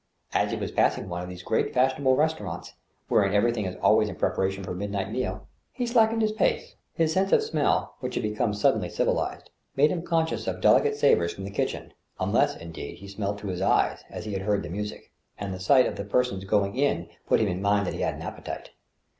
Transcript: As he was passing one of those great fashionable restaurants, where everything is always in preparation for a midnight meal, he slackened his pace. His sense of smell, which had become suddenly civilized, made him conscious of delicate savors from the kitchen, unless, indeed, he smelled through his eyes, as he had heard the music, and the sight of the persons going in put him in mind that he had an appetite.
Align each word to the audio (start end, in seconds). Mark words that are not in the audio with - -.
As 0.33 0.49
he 0.49 0.57
was 0.57 0.71
passing 0.71 1.07
one 1.09 1.21
of 1.21 1.29
those 1.29 1.43
great 1.43 1.75
fashionable 1.75 2.15
restaurants, 2.15 2.73
where 3.07 3.23
everything 3.31 3.65
is 3.67 3.75
always 3.83 4.09
in 4.09 4.15
preparation 4.15 4.63
for 4.63 4.71
a 4.71 4.75
midnight 4.75 5.11
meal, 5.11 5.45
he 5.71 5.85
slackened 5.85 6.23
his 6.23 6.31
pace. 6.31 6.73
His 6.95 7.13
sense 7.13 7.31
of 7.31 7.43
smell, 7.43 7.93
which 7.99 8.15
had 8.15 8.23
become 8.23 8.55
suddenly 8.55 8.89
civilized, 8.89 9.51
made 9.75 9.91
him 9.91 10.01
conscious 10.01 10.47
of 10.47 10.59
delicate 10.59 10.95
savors 10.95 11.31
from 11.33 11.43
the 11.43 11.51
kitchen, 11.51 11.93
unless, 12.19 12.57
indeed, 12.57 12.97
he 12.97 13.07
smelled 13.07 13.39
through 13.39 13.51
his 13.51 13.61
eyes, 13.61 14.03
as 14.09 14.25
he 14.25 14.33
had 14.33 14.41
heard 14.41 14.63
the 14.63 14.69
music, 14.69 15.11
and 15.37 15.53
the 15.53 15.59
sight 15.59 15.85
of 15.85 15.97
the 15.97 16.03
persons 16.03 16.45
going 16.45 16.75
in 16.75 17.07
put 17.27 17.39
him 17.39 17.47
in 17.47 17.61
mind 17.61 17.85
that 17.85 17.93
he 17.93 18.01
had 18.01 18.15
an 18.15 18.23
appetite. 18.23 18.71